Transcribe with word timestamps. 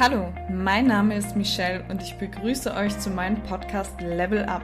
Hallo, 0.00 0.32
mein 0.48 0.86
Name 0.86 1.16
ist 1.16 1.36
Michelle 1.36 1.84
und 1.90 2.02
ich 2.02 2.14
begrüße 2.14 2.74
euch 2.74 2.98
zu 2.98 3.10
meinem 3.10 3.42
Podcast 3.42 4.00
Level 4.00 4.42
Up. 4.46 4.62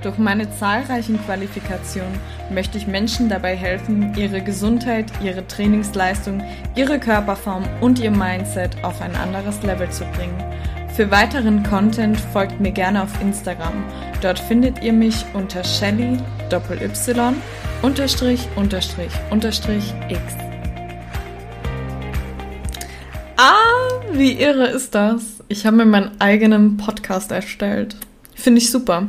Durch 0.00 0.16
meine 0.16 0.48
zahlreichen 0.48 1.18
Qualifikationen 1.24 2.20
möchte 2.50 2.78
ich 2.78 2.86
Menschen 2.86 3.28
dabei 3.28 3.56
helfen, 3.56 4.14
ihre 4.16 4.40
Gesundheit, 4.40 5.06
ihre 5.24 5.44
Trainingsleistung, 5.44 6.40
ihre 6.76 7.00
Körperform 7.00 7.64
und 7.80 7.98
ihr 7.98 8.12
Mindset 8.12 8.84
auf 8.84 9.02
ein 9.02 9.16
anderes 9.16 9.60
Level 9.64 9.90
zu 9.90 10.04
bringen. 10.12 10.38
Für 10.94 11.10
weiteren 11.10 11.64
Content 11.64 12.18
folgt 12.20 12.60
mir 12.60 12.72
gerne 12.72 13.02
auf 13.02 13.20
Instagram. 13.20 13.84
Dort 14.20 14.38
findet 14.38 14.84
ihr 14.84 14.92
mich 14.92 15.26
unter 15.34 15.64
Shelly 15.64 16.16
Y 16.52 17.34
unterstrich 17.82 18.48
unterstrich 18.54 19.12
unterstrich 19.30 19.92
X. 20.08 20.49
wie 24.12 24.32
irre 24.32 24.66
ist 24.66 24.94
das? 24.94 25.42
Ich 25.48 25.66
habe 25.66 25.78
mir 25.78 25.86
meinen 25.86 26.20
eigenen 26.20 26.76
Podcast 26.76 27.30
erstellt. 27.30 27.96
Finde 28.34 28.58
ich 28.58 28.70
super. 28.70 29.08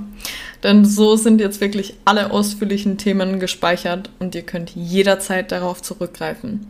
Denn 0.64 0.86
so 0.86 1.16
sind 1.16 1.42
jetzt 1.42 1.62
wirklich 1.62 1.96
alle 2.06 2.32
ausführlichen 2.32 2.98
Themen 2.98 3.40
gespeichert 3.40 4.10
und 4.20 4.36
ihr 4.36 4.44
könnt 4.44 4.72
jederzeit 4.76 5.52
darauf 5.52 5.82
zurückgreifen. 5.82 6.68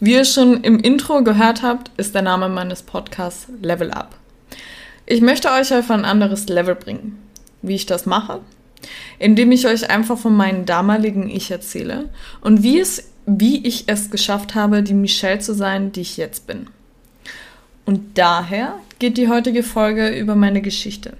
Wie 0.00 0.12
ihr 0.12 0.24
schon 0.24 0.62
im 0.62 0.80
Intro 0.80 1.22
gehört 1.22 1.62
habt, 1.62 1.90
ist 1.96 2.14
der 2.14 2.22
Name 2.22 2.48
meines 2.48 2.82
Podcasts 2.82 3.46
Level 3.62 3.90
Up. 3.90 4.16
Ich 5.06 5.20
möchte 5.20 5.50
euch 5.50 5.72
auf 5.74 5.90
ein 5.90 6.04
anderes 6.04 6.48
Level 6.48 6.74
bringen. 6.74 7.18
Wie 7.62 7.74
ich 7.74 7.86
das 7.86 8.06
mache? 8.06 8.40
Indem 9.18 9.52
ich 9.52 9.66
euch 9.66 9.90
einfach 9.90 10.18
von 10.18 10.34
meinem 10.34 10.66
damaligen 10.66 11.30
Ich 11.30 11.50
erzähle 11.50 12.10
und 12.40 12.62
wie 12.62 12.80
es 12.80 13.10
wie 13.26 13.66
ich 13.66 13.84
es 13.86 14.10
geschafft 14.10 14.54
habe, 14.54 14.82
die 14.82 14.94
Michelle 14.94 15.38
zu 15.38 15.54
sein, 15.54 15.92
die 15.92 16.02
ich 16.02 16.16
jetzt 16.16 16.46
bin. 16.46 16.68
Und 17.86 18.18
daher 18.18 18.76
geht 18.98 19.18
die 19.18 19.28
heutige 19.28 19.62
Folge 19.62 20.08
über 20.08 20.34
meine 20.34 20.62
Geschichte. 20.62 21.16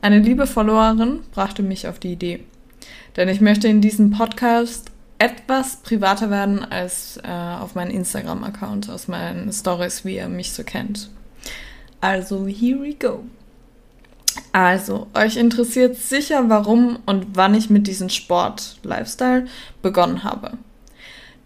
Eine 0.00 0.18
liebe 0.18 0.46
Followerin 0.46 1.20
brachte 1.32 1.62
mich 1.62 1.86
auf 1.88 1.98
die 1.98 2.12
Idee. 2.12 2.44
Denn 3.16 3.28
ich 3.28 3.40
möchte 3.40 3.68
in 3.68 3.80
diesem 3.80 4.10
Podcast 4.10 4.90
etwas 5.18 5.76
privater 5.76 6.30
werden 6.30 6.64
als 6.64 7.18
äh, 7.24 7.28
auf 7.28 7.74
meinem 7.74 7.90
Instagram-Account, 7.90 8.88
aus 8.90 9.08
meinen 9.08 9.52
Stories, 9.52 10.04
wie 10.04 10.16
ihr 10.16 10.28
mich 10.28 10.52
so 10.52 10.62
kennt. 10.62 11.10
Also, 12.00 12.46
here 12.46 12.80
we 12.80 12.94
go. 12.94 13.24
Also, 14.52 15.08
euch 15.14 15.36
interessiert 15.36 15.96
sicher, 15.96 16.48
warum 16.48 17.00
und 17.06 17.26
wann 17.34 17.54
ich 17.54 17.70
mit 17.70 17.88
diesem 17.88 18.08
Sport-Lifestyle 18.08 19.46
begonnen 19.82 20.22
habe. 20.22 20.52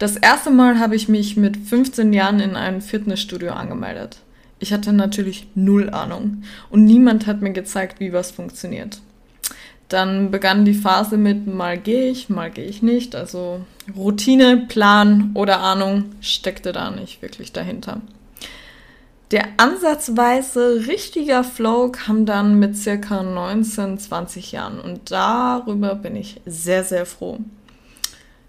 Das 0.02 0.16
erste 0.16 0.50
Mal 0.50 0.80
habe 0.80 0.96
ich 0.96 1.08
mich 1.08 1.36
mit 1.36 1.56
15 1.56 2.12
Jahren 2.12 2.40
in 2.40 2.56
ein 2.56 2.80
Fitnessstudio 2.80 3.52
angemeldet. 3.52 4.18
Ich 4.58 4.72
hatte 4.72 4.92
natürlich 4.92 5.46
null 5.54 5.90
Ahnung 5.90 6.42
und 6.70 6.82
niemand 6.82 7.28
hat 7.28 7.40
mir 7.40 7.52
gezeigt, 7.52 8.00
wie 8.00 8.12
was 8.12 8.32
funktioniert. 8.32 9.00
Dann 9.86 10.32
begann 10.32 10.64
die 10.64 10.74
Phase 10.74 11.16
mit 11.18 11.46
mal 11.46 11.78
gehe 11.78 12.10
ich, 12.10 12.28
mal 12.28 12.50
gehe 12.50 12.64
ich 12.64 12.82
nicht. 12.82 13.14
Also 13.14 13.60
Routine, 13.96 14.66
Plan 14.66 15.30
oder 15.34 15.60
Ahnung 15.60 16.06
steckte 16.20 16.72
da 16.72 16.90
nicht 16.90 17.22
wirklich 17.22 17.52
dahinter. 17.52 18.00
Der 19.30 19.44
ansatzweise 19.58 20.88
richtiger 20.88 21.44
Flow 21.44 21.92
kam 21.92 22.26
dann 22.26 22.58
mit 22.58 22.76
circa 22.76 23.22
19, 23.22 24.00
20 24.00 24.50
Jahren 24.50 24.80
und 24.80 25.12
darüber 25.12 25.94
bin 25.94 26.16
ich 26.16 26.40
sehr, 26.44 26.82
sehr 26.82 27.06
froh. 27.06 27.38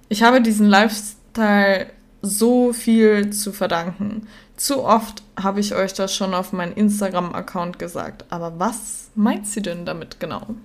Ich 0.10 0.24
habe 0.24 0.42
diesen 0.42 0.68
Lifestyle 0.68 1.22
Teil 1.34 1.92
so 2.22 2.74
viel 2.74 3.32
zu 3.32 3.52
verdanken. 3.52 4.28
Zu 4.56 4.84
oft 4.84 5.24
habe 5.42 5.60
ich 5.60 5.76
euch 5.76 5.94
das 5.94 6.16
schon 6.16 6.34
auf 6.34 6.54
meinem 6.54 6.74
Instagram-Account 6.74 7.80
gesagt. 7.80 8.26
Aber 8.30 8.60
was 8.60 9.10
meint 9.16 9.48
sie 9.48 9.62
denn 9.62 9.86
damit 9.86 10.20
genau? 10.20 10.56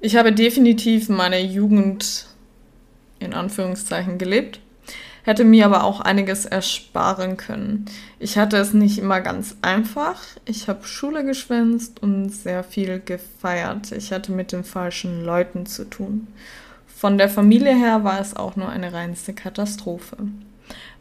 Ich 0.00 0.16
habe 0.16 0.32
definitiv 0.32 1.08
meine 1.08 1.40
Jugend 1.40 2.26
in 3.18 3.34
Anführungszeichen 3.34 4.18
gelebt, 4.18 4.60
hätte 5.24 5.44
mir 5.44 5.66
aber 5.66 5.84
auch 5.84 6.00
einiges 6.00 6.46
ersparen 6.46 7.36
können. 7.36 7.86
Ich 8.18 8.38
hatte 8.38 8.56
es 8.56 8.72
nicht 8.72 8.98
immer 8.98 9.20
ganz 9.20 9.56
einfach. 9.60 10.20
Ich 10.44 10.68
habe 10.68 10.86
Schule 10.86 11.24
geschwänzt 11.24 12.00
und 12.00 12.30
sehr 12.30 12.64
viel 12.64 13.00
gefeiert. 13.00 13.92
Ich 13.92 14.12
hatte 14.12 14.32
mit 14.32 14.52
den 14.52 14.64
falschen 14.64 15.24
Leuten 15.24 15.66
zu 15.66 15.84
tun. 15.84 16.28
Von 16.98 17.16
der 17.16 17.28
Familie 17.28 17.76
her 17.76 18.02
war 18.02 18.20
es 18.20 18.34
auch 18.34 18.56
nur 18.56 18.68
eine 18.70 18.92
reinste 18.92 19.32
Katastrophe. 19.32 20.16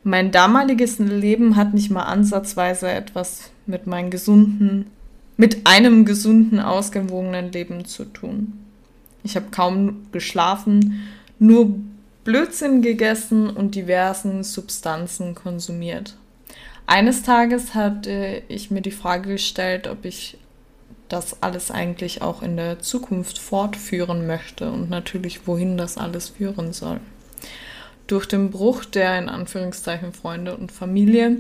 Mein 0.03 0.31
damaliges 0.31 0.99
Leben 0.99 1.55
hat 1.55 1.73
nicht 1.73 1.89
mal 1.89 2.03
ansatzweise 2.03 2.87
etwas 2.91 3.49
mit 3.65 3.87
meinem 3.87 4.11
gesunden, 4.11 4.91
mit 5.37 5.65
einem 5.65 6.05
gesunden, 6.05 6.59
ausgewogenen 6.59 7.51
Leben 7.51 7.85
zu 7.85 8.05
tun. 8.05 8.63
Ich 9.23 9.35
habe 9.35 9.47
kaum 9.49 10.05
geschlafen, 10.11 11.01
nur 11.39 11.73
Blödsinn 12.23 12.83
gegessen 12.83 13.49
und 13.49 13.73
diversen 13.73 14.43
Substanzen 14.43 15.33
konsumiert. 15.33 16.15
Eines 16.85 17.23
Tages 17.23 17.73
hatte 17.73 18.43
ich 18.49 18.69
mir 18.69 18.81
die 18.81 18.91
Frage 18.91 19.29
gestellt, 19.31 19.87
ob 19.87 20.05
ich 20.05 20.37
das 21.09 21.41
alles 21.41 21.71
eigentlich 21.71 22.21
auch 22.21 22.41
in 22.41 22.57
der 22.57 22.79
Zukunft 22.79 23.39
fortführen 23.39 24.27
möchte 24.27 24.71
und 24.71 24.89
natürlich 24.89 25.47
wohin 25.47 25.77
das 25.77 25.97
alles 25.97 26.29
führen 26.29 26.73
soll. 26.73 26.99
Durch 28.07 28.25
den 28.25 28.51
Bruch 28.51 28.85
der 28.85 29.19
in 29.19 29.27
Anführungszeichen 29.27 30.13
Freunde 30.13 30.55
und 30.55 30.71
Familie 30.71 31.37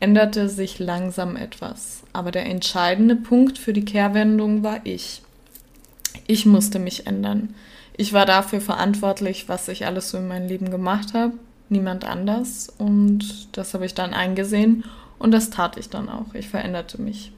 änderte 0.00 0.48
sich 0.48 0.80
langsam 0.80 1.36
etwas. 1.36 2.02
Aber 2.12 2.32
der 2.32 2.46
entscheidende 2.46 3.14
Punkt 3.14 3.56
für 3.56 3.72
die 3.72 3.84
Kehrwendung 3.84 4.64
war 4.64 4.80
ich. 4.82 5.22
Ich 6.26 6.44
musste 6.44 6.80
mich 6.80 7.06
ändern. 7.06 7.54
Ich 7.96 8.12
war 8.12 8.26
dafür 8.26 8.60
verantwortlich, 8.60 9.48
was 9.48 9.68
ich 9.68 9.86
alles 9.86 10.10
so 10.10 10.18
in 10.18 10.28
meinem 10.28 10.48
Leben 10.48 10.70
gemacht 10.70 11.14
habe. 11.14 11.34
Niemand 11.68 12.04
anders. 12.04 12.68
Und 12.78 13.56
das 13.56 13.74
habe 13.74 13.86
ich 13.86 13.94
dann 13.94 14.12
eingesehen. 14.12 14.84
Und 15.20 15.30
das 15.30 15.50
tat 15.50 15.76
ich 15.76 15.88
dann 15.88 16.08
auch. 16.08 16.34
Ich 16.34 16.48
veränderte 16.48 17.00
mich. 17.00 17.32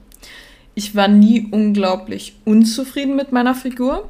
Ich 0.73 0.95
war 0.95 1.07
nie 1.07 1.47
unglaublich 1.51 2.35
unzufrieden 2.45 3.15
mit 3.15 3.31
meiner 3.31 3.55
Figur, 3.55 4.07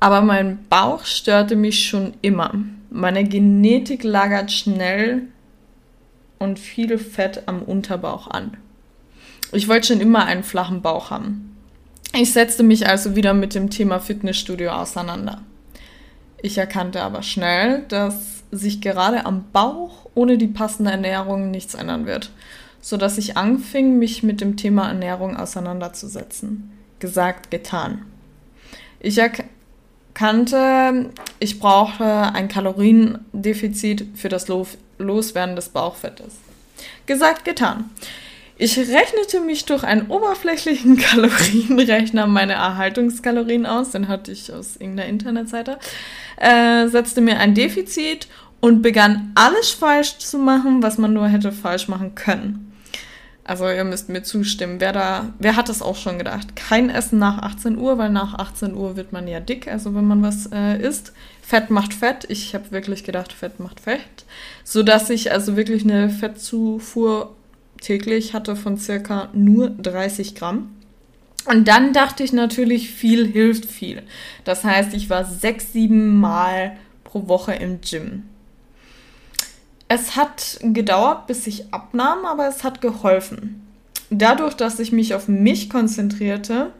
aber 0.00 0.22
mein 0.22 0.64
Bauch 0.68 1.04
störte 1.04 1.56
mich 1.56 1.86
schon 1.86 2.14
immer. 2.22 2.54
Meine 2.90 3.24
Genetik 3.24 4.02
lagert 4.02 4.50
schnell 4.50 5.22
und 6.38 6.58
viel 6.58 6.98
Fett 6.98 7.42
am 7.46 7.62
Unterbauch 7.62 8.28
an. 8.28 8.56
Ich 9.52 9.68
wollte 9.68 9.88
schon 9.88 10.00
immer 10.00 10.24
einen 10.24 10.42
flachen 10.42 10.80
Bauch 10.80 11.10
haben. 11.10 11.56
Ich 12.14 12.32
setzte 12.32 12.62
mich 12.62 12.88
also 12.88 13.14
wieder 13.14 13.34
mit 13.34 13.54
dem 13.54 13.68
Thema 13.70 14.00
Fitnessstudio 14.00 14.70
auseinander. 14.70 15.42
Ich 16.42 16.56
erkannte 16.56 17.02
aber 17.02 17.22
schnell, 17.22 17.84
dass 17.88 18.42
sich 18.50 18.80
gerade 18.80 19.26
am 19.26 19.44
Bauch 19.52 20.06
ohne 20.14 20.38
die 20.38 20.48
passende 20.48 20.90
Ernährung 20.90 21.50
nichts 21.50 21.74
ändern 21.74 22.06
wird 22.06 22.30
sodass 22.80 23.18
ich 23.18 23.36
anfing, 23.36 23.98
mich 23.98 24.22
mit 24.22 24.40
dem 24.40 24.56
Thema 24.56 24.88
Ernährung 24.88 25.36
auseinanderzusetzen. 25.36 26.70
Gesagt, 26.98 27.50
getan. 27.50 28.02
Ich 29.00 29.18
erkannte, 29.18 31.10
ich 31.38 31.58
brauche 31.58 32.04
ein 32.04 32.48
Kaloriendefizit 32.48 34.06
für 34.14 34.28
das 34.28 34.46
Loswerden 34.98 35.56
des 35.56 35.70
Bauchfettes. 35.70 36.34
Gesagt, 37.06 37.44
getan. 37.44 37.90
Ich 38.62 38.76
rechnete 38.76 39.40
mich 39.40 39.64
durch 39.64 39.84
einen 39.84 40.08
oberflächlichen 40.08 40.96
Kalorienrechner 40.98 42.26
meine 42.26 42.52
Erhaltungskalorien 42.52 43.64
aus, 43.64 43.92
den 43.92 44.06
hatte 44.08 44.32
ich 44.32 44.52
aus 44.52 44.76
irgendeiner 44.76 45.08
Internetseite, 45.08 45.78
äh, 46.36 46.86
setzte 46.88 47.22
mir 47.22 47.38
ein 47.38 47.54
Defizit 47.54 48.28
und 48.60 48.82
begann 48.82 49.32
alles 49.34 49.70
falsch 49.70 50.18
zu 50.18 50.36
machen, 50.36 50.82
was 50.82 50.98
man 50.98 51.14
nur 51.14 51.28
hätte 51.28 51.52
falsch 51.52 51.88
machen 51.88 52.14
können. 52.14 52.69
Also 53.50 53.68
ihr 53.68 53.82
müsst 53.82 54.08
mir 54.08 54.22
zustimmen. 54.22 54.76
Wer 54.78 54.92
da, 54.92 55.34
wer 55.40 55.56
hat 55.56 55.68
das 55.68 55.82
auch 55.82 55.96
schon 55.96 56.18
gedacht? 56.18 56.54
Kein 56.54 56.88
Essen 56.88 57.18
nach 57.18 57.42
18 57.42 57.78
Uhr, 57.78 57.98
weil 57.98 58.10
nach 58.10 58.34
18 58.34 58.76
Uhr 58.76 58.94
wird 58.94 59.10
man 59.12 59.26
ja 59.26 59.40
dick. 59.40 59.66
Also 59.66 59.92
wenn 59.92 60.04
man 60.04 60.22
was 60.22 60.48
äh, 60.52 60.80
isst, 60.80 61.12
Fett 61.42 61.68
macht 61.68 61.92
Fett. 61.92 62.26
Ich 62.28 62.54
habe 62.54 62.70
wirklich 62.70 63.02
gedacht, 63.02 63.32
Fett 63.32 63.58
macht 63.58 63.80
Fett, 63.80 64.24
so 64.62 64.84
dass 64.84 65.10
ich 65.10 65.32
also 65.32 65.56
wirklich 65.56 65.82
eine 65.82 66.10
Fettzufuhr 66.10 67.34
täglich 67.80 68.34
hatte 68.34 68.54
von 68.54 68.78
circa 68.78 69.30
nur 69.32 69.70
30 69.70 70.36
Gramm. 70.36 70.70
Und 71.44 71.66
dann 71.66 71.92
dachte 71.92 72.22
ich 72.22 72.32
natürlich, 72.32 72.90
viel 72.90 73.26
hilft 73.26 73.64
viel. 73.64 74.04
Das 74.44 74.62
heißt, 74.62 74.94
ich 74.94 75.10
war 75.10 75.24
sechs, 75.24 75.72
sieben 75.72 76.20
Mal 76.20 76.76
pro 77.02 77.26
Woche 77.26 77.54
im 77.54 77.80
Gym. 77.80 78.22
Es 79.92 80.14
hat 80.14 80.60
gedauert, 80.62 81.26
bis 81.26 81.48
ich 81.48 81.74
abnahm, 81.74 82.24
aber 82.24 82.46
es 82.46 82.62
hat 82.62 82.80
geholfen. 82.80 83.66
Dadurch, 84.08 84.54
dass 84.54 84.78
ich 84.78 84.92
mich 84.92 85.16
auf 85.16 85.26
mich 85.26 85.68
konzentrierte, 85.68 86.70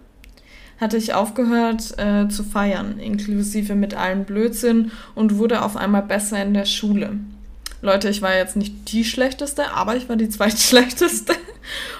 hatte 0.81 0.97
ich 0.97 1.12
aufgehört 1.12 1.99
äh, 1.99 2.29
zu 2.29 2.45
feiern, 2.45 3.01
inklusive 3.01 3.75
mit 3.75 3.95
allem 3.95 4.27
Blödsinn 4.27 4.93
und 5.17 5.39
wurde 5.39 5.62
auf 5.62 5.77
einmal 5.77 6.05
besser 6.05 6.41
in 6.41 6.55
der 6.55 6.67
Schule. 6.67 7.19
Leute, 7.83 8.09
ich 8.09 8.23
war 8.23 8.37
jetzt 8.37 8.55
nicht 8.55 8.93
die 8.93 9.05
schlechteste, 9.05 9.73
aber 9.73 9.97
ich 9.97 10.09
war 10.09 10.15
die 10.15 10.29
zweitschlechteste. 10.31 11.35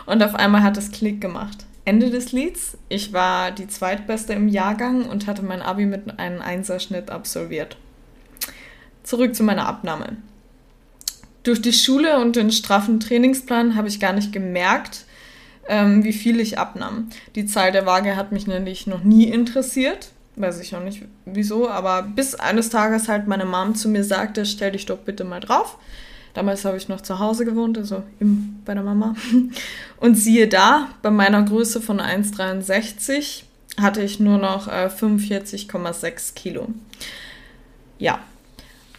Und 0.07 0.23
auf 0.23 0.37
einmal 0.37 0.63
hat 0.63 0.77
es 0.77 0.93
Klick 0.93 1.21
gemacht. 1.21 1.67
Ende 1.85 2.11
des 2.11 2.31
Lieds. 2.31 2.79
Ich 2.89 3.13
war 3.13 3.51
die 3.51 3.67
zweitbeste 3.67 4.33
im 4.35 4.47
Jahrgang 4.47 5.07
und 5.07 5.27
hatte 5.27 5.43
mein 5.43 5.61
Abi 5.61 5.87
mit 5.87 6.21
einem 6.21 6.41
Einserschnitt 6.41 7.11
absolviert. 7.11 7.77
Zurück 9.03 9.35
zu 9.35 9.43
meiner 9.43 9.67
Abnahme. 9.67 10.19
Durch 11.43 11.63
die 11.63 11.73
Schule 11.73 12.19
und 12.19 12.37
den 12.37 12.53
straffen 12.53 13.01
Trainingsplan 13.01 13.75
habe 13.75 13.89
ich 13.89 14.01
gar 14.01 14.13
nicht 14.13 14.33
gemerkt, 14.33 15.07
ähm, 15.69 16.05
wie 16.05 16.13
viel 16.13 16.41
ich 16.41 16.59
abnahm. 16.59 17.09
Die 17.35 17.47
Zahl 17.47 17.73
der 17.73 17.87
Waage 17.87 18.17
hat 18.17 18.33
mich 18.33 18.47
nämlich 18.47 18.87
noch 18.87 19.05
nie 19.05 19.25
interessiert. 19.25 20.11
Weiß 20.37 20.61
ich 20.61 20.75
auch 20.75 20.83
nicht 20.83 21.03
wieso, 21.25 21.69
aber 21.69 22.03
bis 22.03 22.35
eines 22.35 22.71
Tages 22.71 23.09
halt 23.09 23.27
meine 23.27 23.45
Mom 23.45 23.75
zu 23.75 23.89
mir 23.89 24.05
sagte, 24.05 24.47
stell 24.47 24.73
dich 24.73 24.87
doch 24.87 24.99
bitte 24.99 25.25
mal 25.25 25.41
drauf. 25.41 25.79
Damals 26.35 26.65
habe 26.65 26.77
ich 26.77 26.89
noch 26.89 27.01
zu 27.01 27.19
Hause 27.19 27.45
gewohnt, 27.45 27.77
also 27.77 28.03
im, 28.21 28.61
bei 28.65 28.75
der 28.75 28.83
Mama. 28.83 29.17
Und 29.99 30.15
siehe 30.15 30.49
da, 30.49 30.89
bei 31.03 31.11
meiner 31.11 31.43
Größe 31.43 31.81
von 31.81 32.01
1,63 32.01 33.43
hatte 33.81 34.03
ich 34.03 34.21
nur 34.21 34.39
noch 34.39 34.69
äh, 34.69 34.89
45,6 34.89 36.35
Kilo. 36.35 36.69
Ja. 37.99 38.21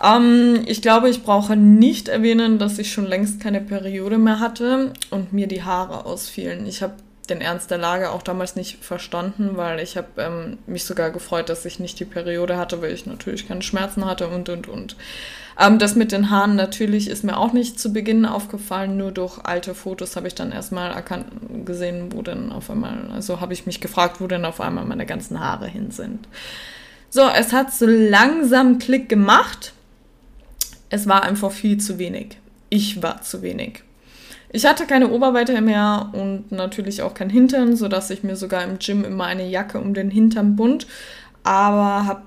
Ähm, 0.01 0.63
ich 0.65 0.81
glaube, 0.81 1.09
ich 1.09 1.23
brauche 1.23 1.55
nicht 1.55 2.07
erwähnen, 2.07 2.59
dass 2.59 2.79
ich 2.79 2.91
schon 2.91 3.05
längst 3.05 3.39
keine 3.39 3.61
Periode 3.61 4.17
mehr 4.17 4.39
hatte 4.39 4.93
und 5.09 5.33
mir 5.33 5.47
die 5.47 5.63
Haare 5.63 6.05
ausfielen. 6.05 6.65
Ich 6.65 6.81
habe 6.81 6.93
den 7.29 7.41
Ernst 7.41 7.71
der 7.71 7.77
Lage 7.77 8.11
auch 8.11 8.23
damals 8.23 8.55
nicht 8.55 8.83
verstanden, 8.83 9.51
weil 9.55 9.79
ich 9.79 9.95
habe 9.95 10.07
ähm, 10.17 10.57
mich 10.65 10.85
sogar 10.85 11.11
gefreut, 11.11 11.49
dass 11.49 11.65
ich 11.65 11.79
nicht 11.79 11.99
die 11.99 12.05
Periode 12.05 12.57
hatte, 12.57 12.81
weil 12.81 12.91
ich 12.91 13.05
natürlich 13.05 13.47
keine 13.47 13.61
Schmerzen 13.61 14.05
hatte 14.05 14.27
und 14.27 14.49
und 14.49 14.67
und. 14.67 14.95
Ähm, 15.59 15.79
das 15.79 15.95
mit 15.95 16.11
den 16.11 16.29
Haaren 16.29 16.55
natürlich 16.55 17.09
ist 17.09 17.23
mir 17.23 17.37
auch 17.37 17.53
nicht 17.53 17.79
zu 17.79 17.93
Beginn 17.93 18.25
aufgefallen, 18.25 18.97
nur 18.97 19.11
durch 19.11 19.39
alte 19.43 19.75
Fotos 19.75 20.15
habe 20.15 20.27
ich 20.27 20.35
dann 20.35 20.51
erstmal 20.51 20.91
erkannt, 20.91 21.27
gesehen, 21.65 22.11
wo 22.11 22.21
denn 22.21 22.51
auf 22.51 22.69
einmal, 22.69 23.11
also 23.13 23.39
habe 23.39 23.53
ich 23.53 23.65
mich 23.65 23.81
gefragt, 23.81 24.19
wo 24.19 24.27
denn 24.27 24.45
auf 24.45 24.59
einmal 24.59 24.85
meine 24.85 25.05
ganzen 25.05 25.39
Haare 25.39 25.67
hin 25.67 25.91
sind. 25.91 26.27
So, 27.09 27.21
es 27.27 27.53
hat 27.53 27.73
so 27.73 27.85
langsam 27.85 28.79
Klick 28.79 29.09
gemacht. 29.09 29.73
Es 30.91 31.07
war 31.07 31.23
einfach 31.23 31.51
viel 31.51 31.77
zu 31.77 31.97
wenig. 31.97 32.37
Ich 32.69 33.01
war 33.01 33.21
zu 33.21 33.41
wenig. 33.41 33.83
Ich 34.51 34.65
hatte 34.65 34.85
keine 34.85 35.09
Oberweite 35.09 35.59
mehr 35.61 36.09
und 36.11 36.51
natürlich 36.51 37.01
auch 37.01 37.13
kein 37.13 37.29
Hintern, 37.29 37.77
sodass 37.77 38.09
ich 38.09 38.23
mir 38.23 38.35
sogar 38.35 38.63
im 38.65 38.77
Gym 38.77 39.05
immer 39.05 39.23
eine 39.23 39.47
Jacke 39.47 39.79
um 39.79 39.93
den 39.93 40.11
Hintern 40.11 40.57
bund, 40.57 40.87
aber 41.43 42.05
habe 42.05 42.23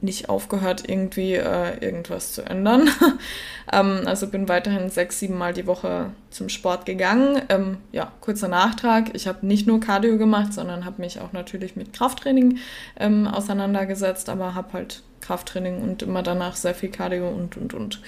nicht 0.00 0.28
aufgehört, 0.28 0.88
irgendwie 0.88 1.34
äh, 1.34 1.78
irgendwas 1.84 2.32
zu 2.32 2.42
ändern. 2.42 2.88
ähm, 3.72 4.02
also 4.04 4.28
bin 4.28 4.48
weiterhin 4.48 4.90
sechs, 4.90 5.18
sieben 5.18 5.38
Mal 5.38 5.54
die 5.54 5.66
Woche 5.66 6.10
zum 6.30 6.48
Sport 6.48 6.86
gegangen. 6.86 7.42
Ähm, 7.48 7.78
ja, 7.92 8.12
kurzer 8.20 8.48
Nachtrag. 8.48 9.14
Ich 9.14 9.26
habe 9.26 9.46
nicht 9.46 9.66
nur 9.66 9.80
Cardio 9.80 10.18
gemacht, 10.18 10.52
sondern 10.52 10.84
habe 10.84 11.00
mich 11.00 11.20
auch 11.20 11.32
natürlich 11.32 11.76
mit 11.76 11.92
Krafttraining 11.92 12.58
ähm, 12.98 13.26
auseinandergesetzt, 13.26 14.28
aber 14.28 14.54
habe 14.54 14.74
halt 14.74 15.02
Krafttraining 15.20 15.80
und 15.80 16.02
immer 16.02 16.22
danach 16.22 16.56
sehr 16.56 16.74
viel 16.74 16.90
Cardio 16.90 17.28
und, 17.28 17.56
und, 17.56 17.72
und. 17.74 18.00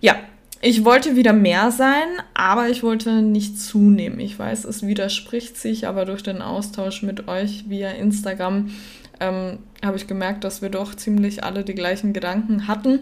Ja, 0.00 0.16
ich 0.62 0.84
wollte 0.84 1.16
wieder 1.16 1.34
mehr 1.34 1.70
sein, 1.70 2.08
aber 2.32 2.70
ich 2.70 2.82
wollte 2.82 3.20
nicht 3.20 3.60
zunehmen. 3.60 4.18
Ich 4.20 4.38
weiß, 4.38 4.64
es 4.64 4.86
widerspricht 4.86 5.56
sich, 5.58 5.86
aber 5.86 6.06
durch 6.06 6.22
den 6.22 6.40
Austausch 6.40 7.02
mit 7.02 7.28
euch 7.28 7.68
via 7.68 7.90
Instagram 7.90 8.70
ähm, 9.20 9.58
habe 9.84 9.96
ich 9.96 10.06
gemerkt, 10.06 10.44
dass 10.44 10.62
wir 10.62 10.68
doch 10.68 10.94
ziemlich 10.94 11.44
alle 11.44 11.64
die 11.64 11.74
gleichen 11.74 12.12
Gedanken 12.12 12.68
hatten. 12.68 13.00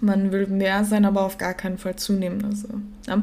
Man 0.00 0.32
will 0.32 0.46
mehr 0.46 0.84
sein, 0.84 1.04
aber 1.04 1.22
auf 1.22 1.38
gar 1.38 1.54
keinen 1.54 1.78
Fall 1.78 1.96
zunehmen. 1.96 2.44
Also, 2.44 2.68
ja. 3.06 3.22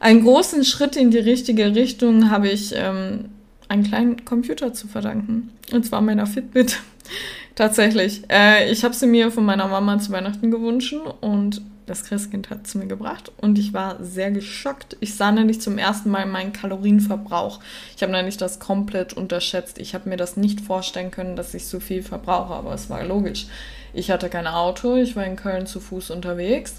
Einen 0.00 0.22
großen 0.22 0.64
Schritt 0.64 0.96
in 0.96 1.10
die 1.10 1.18
richtige 1.18 1.74
Richtung 1.74 2.30
habe 2.30 2.48
ich 2.48 2.72
ähm, 2.74 3.26
einen 3.68 3.84
kleinen 3.84 4.24
Computer 4.24 4.72
zu 4.72 4.88
verdanken. 4.88 5.50
Und 5.72 5.84
zwar 5.84 6.00
meiner 6.00 6.26
Fitbit. 6.26 6.80
Tatsächlich. 7.54 8.22
Äh, 8.30 8.72
ich 8.72 8.82
habe 8.82 8.94
sie 8.94 9.06
mir 9.06 9.30
von 9.30 9.44
meiner 9.44 9.68
Mama 9.68 9.98
zu 9.98 10.10
Weihnachten 10.12 10.50
gewünscht 10.50 10.94
und 11.20 11.60
das 11.90 12.04
Christkind 12.04 12.48
hat 12.50 12.66
es 12.66 12.74
mir 12.74 12.86
gebracht 12.86 13.32
und 13.36 13.58
ich 13.58 13.72
war 13.72 14.02
sehr 14.02 14.30
geschockt. 14.30 14.96
Ich 15.00 15.16
sah 15.16 15.32
nämlich 15.32 15.60
zum 15.60 15.76
ersten 15.76 16.10
Mal 16.10 16.24
meinen 16.24 16.52
Kalorienverbrauch. 16.52 17.60
Ich 17.96 18.02
habe 18.02 18.12
nämlich 18.12 18.36
das 18.36 18.60
komplett 18.60 19.12
unterschätzt. 19.12 19.78
Ich 19.78 19.94
habe 19.94 20.08
mir 20.08 20.16
das 20.16 20.36
nicht 20.36 20.60
vorstellen 20.60 21.10
können, 21.10 21.36
dass 21.36 21.52
ich 21.52 21.66
so 21.66 21.80
viel 21.80 22.02
verbrauche, 22.02 22.54
aber 22.54 22.72
es 22.72 22.88
war 22.88 23.04
logisch. 23.04 23.46
Ich 23.92 24.10
hatte 24.10 24.28
kein 24.28 24.46
Auto, 24.46 24.96
ich 24.96 25.16
war 25.16 25.24
in 25.24 25.36
Köln 25.36 25.66
zu 25.66 25.80
Fuß 25.80 26.10
unterwegs. 26.10 26.76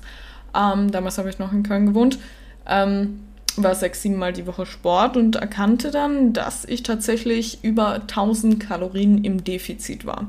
Ähm, 0.55 0.91
damals 0.91 1.17
habe 1.17 1.29
ich 1.29 1.39
noch 1.39 1.51
in 1.51 1.63
Köln 1.63 1.87
gewohnt. 1.87 2.17
Ähm, 2.65 3.19
war 3.57 3.75
sechs, 3.75 4.01
sieben 4.01 4.15
Mal 4.15 4.33
die 4.33 4.47
Woche 4.47 4.65
Sport 4.65 5.17
und 5.17 5.35
erkannte 5.35 5.91
dann, 5.91 6.31
dass 6.31 6.63
ich 6.63 6.83
tatsächlich 6.83 7.63
über 7.63 7.95
1000 7.95 8.59
Kalorien 8.59 9.23
im 9.23 9.43
Defizit 9.43 10.05
war. 10.05 10.27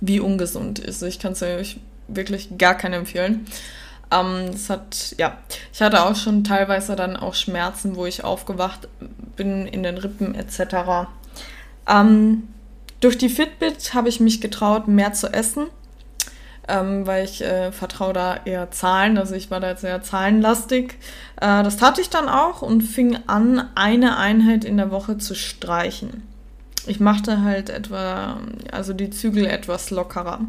Wie 0.00 0.20
ungesund 0.20 0.78
ist. 0.78 1.02
Ich 1.02 1.18
kann 1.18 1.32
es 1.32 1.42
euch 1.42 1.78
wirklich 2.08 2.58
gar 2.58 2.74
keinen 2.74 2.94
empfehlen. 2.94 3.46
Ähm, 4.10 4.52
das 4.52 4.70
hat, 4.70 5.14
ja, 5.18 5.38
ich 5.72 5.82
hatte 5.82 6.04
auch 6.04 6.14
schon 6.14 6.44
teilweise 6.44 6.96
dann 6.96 7.16
auch 7.16 7.34
Schmerzen, 7.34 7.96
wo 7.96 8.06
ich 8.06 8.24
aufgewacht 8.24 8.88
bin 9.36 9.66
in 9.66 9.82
den 9.82 9.98
Rippen 9.98 10.34
etc. 10.34 11.08
Ähm, 11.88 12.48
durch 13.00 13.18
die 13.18 13.28
Fitbit 13.28 13.94
habe 13.94 14.08
ich 14.08 14.20
mich 14.20 14.40
getraut, 14.40 14.88
mehr 14.88 15.12
zu 15.12 15.32
essen, 15.32 15.66
ähm, 16.68 17.06
weil 17.06 17.24
ich 17.24 17.42
äh, 17.42 17.72
vertraue 17.72 18.12
da 18.12 18.36
eher 18.44 18.70
Zahlen, 18.70 19.18
also 19.18 19.34
ich 19.34 19.50
war 19.50 19.60
da 19.60 19.70
jetzt 19.70 19.82
sehr 19.82 20.02
zahlenlastig. 20.02 20.94
Äh, 21.36 21.62
das 21.62 21.76
tat 21.76 21.98
ich 21.98 22.10
dann 22.10 22.28
auch 22.28 22.62
und 22.62 22.82
fing 22.82 23.18
an, 23.26 23.68
eine 23.74 24.16
Einheit 24.16 24.64
in 24.64 24.76
der 24.76 24.90
Woche 24.90 25.18
zu 25.18 25.34
streichen. 25.34 26.22
Ich 26.86 27.00
machte 27.00 27.42
halt 27.42 27.68
etwa, 27.68 28.40
also 28.70 28.92
die 28.92 29.10
Zügel 29.10 29.46
etwas 29.46 29.90
lockerer. 29.90 30.40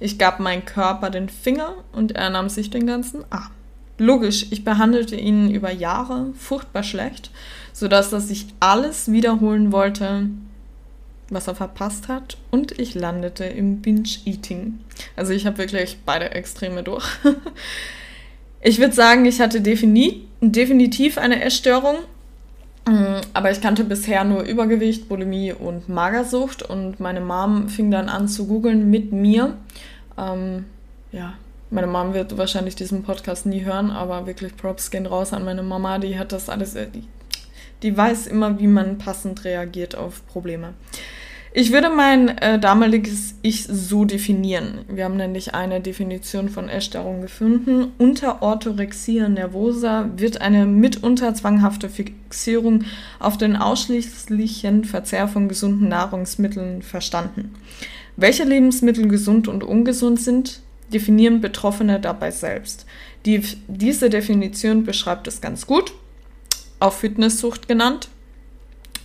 Ich 0.00 0.18
gab 0.18 0.38
meinem 0.38 0.64
Körper 0.64 1.10
den 1.10 1.28
Finger 1.28 1.74
und 1.92 2.12
er 2.12 2.30
nahm 2.30 2.48
sich 2.48 2.70
den 2.70 2.86
ganzen 2.86 3.24
Arm. 3.30 3.50
Logisch, 3.98 4.46
ich 4.50 4.64
behandelte 4.64 5.16
ihn 5.16 5.50
über 5.50 5.72
Jahre 5.72 6.32
furchtbar 6.38 6.84
schlecht, 6.84 7.30
sodass 7.72 8.12
er 8.12 8.20
sich 8.20 8.46
alles 8.60 9.10
wiederholen 9.10 9.72
wollte, 9.72 10.28
was 11.30 11.48
er 11.48 11.56
verpasst 11.56 12.06
hat. 12.06 12.36
Und 12.50 12.78
ich 12.78 12.94
landete 12.94 13.44
im 13.44 13.80
Binge-Eating. 13.80 14.78
Also 15.16 15.32
ich 15.32 15.46
habe 15.46 15.58
wirklich 15.58 15.98
beide 16.06 16.30
Extreme 16.30 16.82
durch. 16.84 17.06
ich 18.60 18.78
würde 18.78 18.94
sagen, 18.94 19.24
ich 19.24 19.40
hatte 19.40 19.60
definitiv 19.60 21.18
eine 21.18 21.42
Essstörung 21.42 21.96
aber 23.34 23.50
ich 23.50 23.60
kannte 23.60 23.84
bisher 23.84 24.24
nur 24.24 24.42
Übergewicht, 24.42 25.08
Bulimie 25.08 25.52
und 25.52 25.88
Magersucht 25.88 26.62
und 26.62 27.00
meine 27.00 27.20
Mom 27.20 27.68
fing 27.68 27.90
dann 27.90 28.08
an 28.08 28.28
zu 28.28 28.46
googeln 28.46 28.90
mit 28.90 29.12
mir. 29.12 29.56
Ähm, 30.16 30.64
ja, 31.12 31.34
meine 31.70 31.86
Mom 31.86 32.14
wird 32.14 32.36
wahrscheinlich 32.38 32.76
diesen 32.76 33.02
Podcast 33.02 33.46
nie 33.46 33.64
hören, 33.64 33.90
aber 33.90 34.26
wirklich 34.26 34.56
Props 34.56 34.90
gehen 34.90 35.06
raus 35.06 35.32
an 35.32 35.44
meine 35.44 35.62
Mama, 35.62 35.98
die 35.98 36.18
hat 36.18 36.32
das 36.32 36.48
alles, 36.48 36.74
die, 36.74 37.04
die 37.82 37.96
weiß 37.96 38.26
immer, 38.26 38.58
wie 38.58 38.66
man 38.66 38.98
passend 38.98 39.44
reagiert 39.44 39.94
auf 39.94 40.26
Probleme. 40.26 40.74
Ich 41.58 41.72
würde 41.72 41.90
mein 41.90 42.38
äh, 42.38 42.60
damaliges 42.60 43.34
Ich 43.42 43.64
so 43.64 44.04
definieren. 44.04 44.84
Wir 44.88 45.04
haben 45.04 45.16
nämlich 45.16 45.56
eine 45.56 45.80
Definition 45.80 46.50
von 46.50 46.68
Essstörung 46.68 47.20
gefunden. 47.20 47.90
Unter 47.98 48.42
Orthorexia 48.42 49.28
nervosa 49.28 50.08
wird 50.14 50.40
eine 50.40 50.66
mitunter 50.66 51.34
zwanghafte 51.34 51.88
Fixierung 51.88 52.84
auf 53.18 53.38
den 53.38 53.56
ausschließlichen 53.56 54.84
Verzehr 54.84 55.26
von 55.26 55.48
gesunden 55.48 55.88
Nahrungsmitteln 55.88 56.82
verstanden. 56.82 57.52
Welche 58.14 58.44
Lebensmittel 58.44 59.08
gesund 59.08 59.48
und 59.48 59.64
ungesund 59.64 60.20
sind, 60.20 60.60
definieren 60.92 61.40
Betroffene 61.40 61.98
dabei 61.98 62.30
selbst. 62.30 62.86
Die, 63.26 63.42
diese 63.66 64.10
Definition 64.10 64.84
beschreibt 64.84 65.26
es 65.26 65.40
ganz 65.40 65.66
gut, 65.66 65.92
auch 66.78 66.92
Fitnesssucht 66.92 67.66
genannt. 67.66 68.10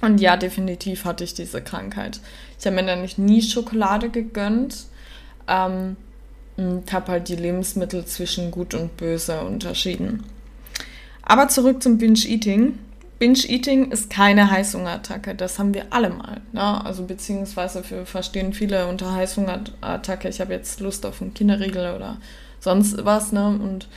Und 0.04 0.20
ja, 0.20 0.36
definitiv 0.36 1.06
hatte 1.06 1.24
ich 1.24 1.34
diese 1.34 1.62
Krankheit. 1.62 2.20
Ich 2.60 2.66
habe 2.66 2.76
mir 2.76 2.84
nämlich 2.84 3.18
nie 3.18 3.42
Schokolade 3.42 4.10
gegönnt. 4.10 4.86
Ähm, 5.48 5.96
und 6.58 6.92
habe 6.94 7.12
halt 7.12 7.30
die 7.30 7.36
Lebensmittel 7.36 8.06
zwischen 8.06 8.52
gut 8.52 8.74
und 8.74 8.96
böse 8.98 9.42
unterschieden. 9.42 10.24
Aber 11.24 11.48
zurück 11.48 11.82
zum 11.82 11.98
Binge-Eating. 11.98 12.78
Binge-Eating 13.20 13.92
ist 13.92 14.10
keine 14.10 14.52
Heißhungerattacke, 14.52 15.36
das 15.36 15.58
haben 15.58 15.74
wir 15.74 15.86
alle 15.92 16.10
mal. 16.10 16.42
Ne? 16.52 16.86
Also 16.86 17.06
beziehungsweise 17.06 17.84
für, 17.84 18.06
verstehen 18.06 18.54
viele 18.54 18.88
unter 18.88 19.14
Heißhungerattacke, 19.14 20.28
ich 20.28 20.42
habe 20.42 20.54
jetzt 20.54 20.80
Lust 20.80 21.06
auf 21.06 21.22
einen 21.22 21.34
Kinderriegel 21.34 21.96
oder 21.96 22.18
sonst 22.60 23.04
was. 23.06 23.32
Ne? 23.32 23.48
Und 23.48 23.88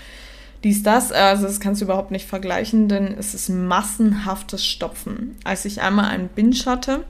dies, 0.66 0.82
das. 0.82 1.12
Also 1.12 1.46
das 1.46 1.60
kannst 1.60 1.80
du 1.80 1.84
überhaupt 1.84 2.10
nicht 2.10 2.26
vergleichen, 2.26 2.88
denn 2.88 3.14
es 3.16 3.34
ist 3.34 3.48
massenhaftes 3.48 4.66
Stopfen. 4.66 5.36
Als 5.44 5.64
ich 5.64 5.80
einmal 5.80 6.06
einen 6.06 6.26
Binge 6.26 6.56
hatte, 6.66 7.04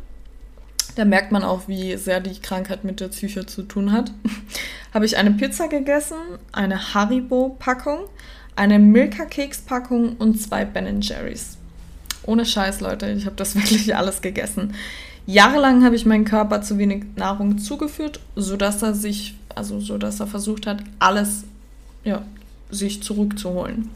da 0.95 1.07
merkt 1.07 1.33
man 1.33 1.43
auch, 1.43 1.67
wie 1.67 1.97
sehr 1.97 2.21
die 2.21 2.39
Krankheit 2.39 2.85
mit 2.85 3.01
der 3.01 3.09
Psyche 3.09 3.47
zu 3.47 3.63
tun 3.63 3.93
hat, 3.93 4.13
habe 4.95 5.07
ich 5.07 5.17
eine 5.17 5.31
Pizza 5.31 5.69
gegessen, 5.69 6.19
eine 6.53 6.93
Haribo-Packung, 6.93 8.01
eine 8.57 8.79
Milka-Keks-Packung 8.79 10.17
und 10.19 10.39
zwei 10.39 10.67
Ben 10.67 11.01
Jerry's. 11.01 11.57
Ohne 12.25 12.45
Scheiß, 12.45 12.81
Leute. 12.81 13.11
Ich 13.11 13.25
habe 13.25 13.37
das 13.37 13.55
wirklich 13.57 13.97
alles 13.97 14.21
gegessen. 14.21 14.75
Jahrelang 15.25 15.83
habe 15.83 15.97
ich 15.97 16.05
meinem 16.05 16.27
Körper 16.27 16.61
zu 16.61 16.77
wenig 16.77 17.05
Nahrung 17.17 17.57
zugeführt, 17.57 18.21
sodass 18.37 18.83
er 18.83 18.93
sich, 18.93 19.35
also 19.55 19.81
sodass 19.81 20.21
er 20.21 20.27
versucht 20.27 20.67
hat, 20.67 20.83
alles 20.99 21.45
ja, 22.05 22.23
sich 22.71 23.03
zurückzuholen. 23.03 23.91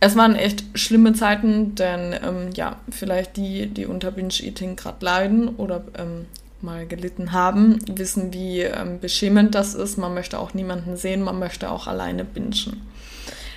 Es 0.00 0.16
waren 0.16 0.34
echt 0.34 0.64
schlimme 0.74 1.12
Zeiten, 1.12 1.76
denn 1.76 2.12
ähm, 2.24 2.50
ja, 2.54 2.76
vielleicht 2.90 3.36
die, 3.36 3.68
die 3.68 3.86
unter 3.86 4.10
Binge-Eating 4.10 4.74
gerade 4.74 5.04
leiden 5.04 5.48
oder 5.48 5.84
ähm, 5.96 6.26
mal 6.60 6.86
gelitten 6.86 7.32
haben, 7.32 7.78
wissen, 7.86 8.32
wie 8.32 8.62
ähm, 8.62 8.98
beschämend 9.00 9.54
das 9.54 9.74
ist. 9.74 9.98
Man 9.98 10.14
möchte 10.14 10.38
auch 10.38 10.54
niemanden 10.54 10.96
sehen, 10.96 11.22
man 11.22 11.38
möchte 11.38 11.70
auch 11.70 11.86
alleine 11.86 12.24
bingen. 12.24 12.82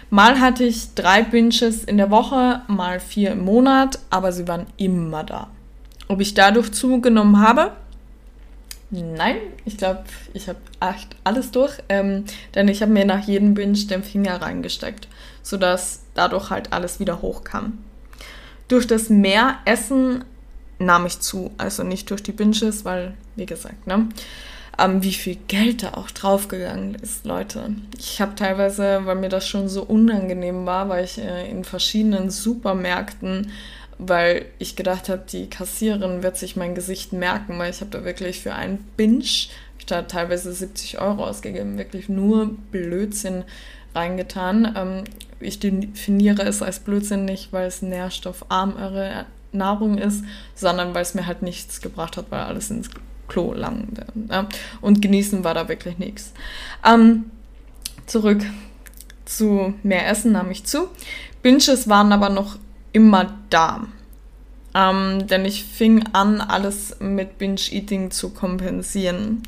Mal 0.10 0.40
hatte 0.40 0.64
ich 0.64 0.94
drei 0.94 1.24
Binges 1.24 1.84
in 1.84 1.98
der 1.98 2.12
Woche, 2.12 2.62
mal 2.68 3.00
vier 3.00 3.32
im 3.32 3.44
Monat, 3.44 4.00
aber 4.10 4.32
sie 4.32 4.48
waren 4.48 4.68
immer 4.78 5.24
da. 5.24 5.48
Ob 6.08 6.22
ich 6.22 6.36
dadurch 6.36 6.72
zugenommen 6.72 7.40
habe? 7.40 7.72
Nein, 9.02 9.38
ich 9.66 9.78
glaube, 9.78 10.04
ich 10.34 10.48
habe 10.48 10.60
alles 11.24 11.52
durch, 11.52 11.78
ähm, 11.90 12.26
denn 12.54 12.68
ich 12.68 12.82
habe 12.82 12.92
mir 12.92 13.06
nach 13.06 13.26
jedem 13.26 13.54
Binge 13.54 13.78
den 13.86 14.04
Finger 14.04 14.42
reingesteckt, 14.42 15.08
sodass 15.44 16.02
dadurch 16.14 16.50
halt 16.50 16.74
alles 16.74 17.00
wieder 17.00 17.22
hochkam. 17.22 17.80
Durch 18.68 18.88
das 18.88 19.10
mehr 19.10 19.60
Essen 19.66 20.24
nahm 20.80 21.06
ich 21.06 21.20
zu. 21.20 21.52
Also 21.58 21.84
nicht 21.84 22.10
durch 22.10 22.24
die 22.24 22.32
Binges, 22.32 22.86
weil, 22.86 23.14
wie 23.36 23.46
gesagt, 23.46 23.88
ne? 23.88 24.10
Ähm, 24.78 25.02
wie 25.04 25.14
viel 25.14 25.38
Geld 25.48 25.84
da 25.84 25.94
auch 25.94 26.12
draufgegangen 26.12 26.96
ist, 26.96 27.26
Leute. 27.26 27.74
Ich 27.98 28.20
habe 28.20 28.36
teilweise, 28.36 29.06
weil 29.06 29.16
mir 29.16 29.30
das 29.30 29.48
schon 29.48 29.70
so 29.70 29.84
unangenehm 29.84 30.66
war, 30.66 30.90
weil 30.90 31.06
ich 31.06 31.18
äh, 31.18 31.50
in 31.50 31.64
verschiedenen 31.64 32.30
Supermärkten, 32.30 33.52
weil 33.98 34.46
ich 34.60 34.76
gedacht 34.76 35.10
habe, 35.10 35.24
die 35.30 35.50
Kassiererin 35.50 36.24
wird 36.24 36.38
sich 36.38 36.56
mein 36.56 36.76
Gesicht 36.76 37.14
merken, 37.14 37.58
weil 37.58 37.70
ich 37.70 37.82
habe 37.82 37.92
da 37.92 38.04
wirklich 38.04 38.42
für 38.42 38.54
einen 38.54 38.80
Binge, 38.98 39.24
da 39.88 40.02
teilweise 40.02 40.52
70 40.52 41.00
Euro 41.00 41.26
ausgegeben, 41.26 41.78
wirklich 41.78 42.10
nur 42.10 42.56
Blödsinn 42.72 43.44
reingetan. 43.94 44.74
Ähm, 44.76 45.04
ich 45.40 45.60
definiere 45.60 46.44
es 46.44 46.62
als 46.62 46.80
Blödsinn 46.80 47.26
nicht, 47.26 47.54
weil 47.54 47.68
es 47.68 47.82
nährstoffarmere 47.82 49.26
Nahrung 49.52 49.98
ist, 49.98 50.24
sondern 50.56 50.94
weil 50.94 51.04
es 51.04 51.14
mir 51.14 51.28
halt 51.28 51.42
nichts 51.42 51.82
gebracht 51.82 52.18
hat, 52.18 52.26
weil 52.30 52.42
alles 52.42 52.72
ins 52.72 52.90
Klo 53.28 53.54
lang. 53.54 53.88
Ja. 54.30 54.48
Und 54.82 55.02
genießen 55.02 55.44
war 55.44 55.54
da 55.54 55.68
wirklich 55.68 55.98
nichts. 55.98 56.34
Ähm, 56.86 57.26
zurück 58.06 58.44
zu 59.26 59.74
mehr 59.84 60.08
Essen 60.08 60.34
nahm 60.34 60.52
ich 60.52 60.66
zu. 60.66 60.90
Binges 61.42 61.90
waren 61.90 62.12
aber 62.12 62.30
noch 62.30 62.58
immer 62.96 63.38
da. 63.50 63.88
Ähm, 64.74 65.28
denn 65.28 65.46
ich 65.46 65.66
fing 65.66 66.04
an, 66.14 66.40
alles 66.40 66.96
mit 67.00 67.38
Binge-Eating 67.38 68.10
zu 68.10 68.30
kompensieren. 68.30 69.44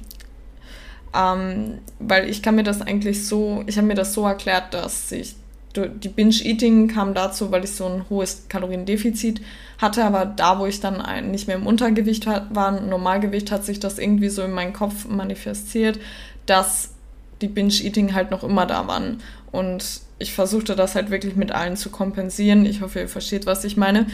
Ähm, 1.16 1.80
weil 2.00 2.30
ich 2.30 2.44
kann 2.44 2.56
mir 2.56 2.64
das 2.64 2.82
eigentlich 2.82 3.26
so, 3.26 3.64
ich 3.66 3.78
habe 3.78 3.88
mir 3.88 3.96
das 3.96 4.14
so 4.14 4.26
erklärt, 4.26 4.74
dass 4.74 5.12
ich 5.12 5.36
die 5.76 6.10
Binge-Eating 6.10 6.88
kam 6.88 7.14
dazu, 7.14 7.52
weil 7.52 7.64
ich 7.64 7.72
so 7.72 7.86
ein 7.86 8.06
hohes 8.10 8.48
Kaloriendefizit 8.50 9.42
hatte, 9.78 10.04
aber 10.04 10.26
da, 10.26 10.60
wo 10.60 10.66
ich 10.66 10.80
dann 10.80 11.00
ein, 11.00 11.32
nicht 11.32 11.48
mehr 11.48 11.56
im 11.56 11.68
Untergewicht 11.68 12.26
war, 12.26 12.72
Normalgewicht, 12.82 13.52
hat 13.52 13.64
sich 13.64 13.80
das 13.80 14.00
irgendwie 14.00 14.30
so 14.30 14.42
in 14.42 14.52
meinen 14.52 14.74
Kopf 14.74 15.08
manifestiert, 15.08 16.00
dass 16.48 16.92
die 17.42 17.48
Binge-Eating 17.48 18.14
halt 18.14 18.32
noch 18.32 18.44
immer 18.44 18.66
da 18.66 18.88
waren. 18.88 19.22
Und 19.52 20.02
ich 20.20 20.34
versuchte 20.34 20.76
das 20.76 20.96
halt 20.96 21.10
wirklich 21.12 21.36
mit 21.36 21.52
allen 21.52 21.78
zu 21.78 21.90
kompensieren. 21.90 22.66
Ich 22.66 22.82
hoffe, 22.82 23.00
ihr 23.00 23.10
versteht, 23.10 23.46
was 23.46 23.64
ich 23.64 23.78
meine. 23.78 24.08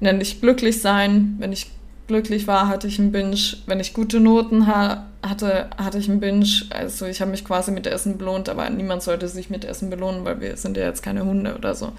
Nämlich 0.00 0.40
glücklich 0.40 0.80
sein, 0.80 1.36
wenn 1.38 1.52
ich 1.52 1.70
glücklich 2.06 2.46
war, 2.46 2.68
hatte 2.68 2.88
ich 2.88 2.98
einen 2.98 3.12
Binge. 3.12 3.36
Wenn 3.66 3.78
ich 3.78 3.94
gute 3.94 4.20
Noten 4.20 4.66
ha 4.66 5.06
hatte, 5.22 5.68
hatte 5.76 5.98
ich 5.98 6.08
einen 6.08 6.20
Binge. 6.20 6.46
Also 6.70 7.06
ich 7.06 7.20
habe 7.20 7.30
mich 7.30 7.44
quasi 7.44 7.70
mit 7.70 7.86
Essen 7.86 8.16
belohnt, 8.16 8.48
aber 8.48 8.68
niemand 8.70 9.02
sollte 9.02 9.28
sich 9.28 9.50
mit 9.50 9.64
Essen 9.64 9.90
belohnen, 9.90 10.24
weil 10.24 10.40
wir 10.40 10.56
sind 10.56 10.76
ja 10.76 10.84
jetzt 10.84 11.02
keine 11.02 11.24
Hunde 11.24 11.54
oder 11.54 11.74
so. 11.74 11.92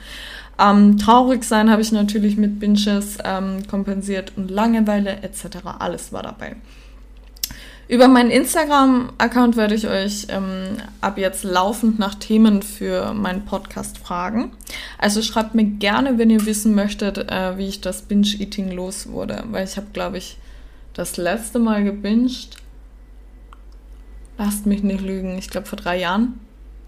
Ähm, 0.60 0.98
traurig 0.98 1.44
sein 1.44 1.70
habe 1.70 1.82
ich 1.82 1.92
natürlich 1.92 2.36
mit 2.36 2.60
Binges 2.60 3.20
ähm, 3.24 3.66
kompensiert 3.68 4.34
und 4.36 4.50
Langeweile 4.50 5.22
etc. 5.22 5.60
Alles 5.80 6.12
war 6.12 6.24
dabei. 6.24 6.56
Über 7.88 8.08
meinen 8.08 8.32
Instagram-Account 8.32 9.58
werde 9.58 9.76
ich 9.76 9.88
euch 9.88 10.28
ähm, 10.30 10.78
ab 11.02 11.18
jetzt 11.18 11.44
laufend 11.44 12.00
nach 12.00 12.16
Themen 12.16 12.62
für 12.62 13.14
meinen 13.14 13.44
Podcast 13.44 13.98
fragen. 13.98 14.52
Also 14.98 15.22
schreibt 15.22 15.56
mir 15.56 15.66
gerne, 15.66 16.18
wenn 16.18 16.30
ihr 16.30 16.46
wissen 16.46 16.74
möchtet, 16.74 17.18
äh, 17.18 17.58
wie 17.58 17.68
ich 17.68 17.82
das 17.82 18.04
Binge-Eating 18.04 18.72
los 18.72 19.10
wurde. 19.10 19.44
Weil 19.52 19.66
ich 19.66 19.76
habe, 19.76 19.88
glaube 19.92 20.20
ich, 20.20 20.38
das 20.94 21.18
letzte 21.18 21.60
Mal 21.60 21.84
gebinged. 21.84 22.56
Lasst 24.38 24.66
mich 24.66 24.84
nicht 24.84 25.02
lügen. 25.02 25.38
Ich 25.38 25.50
glaube 25.50 25.68
vor 25.68 25.78
drei 25.78 26.00
Jahren. 26.00 26.40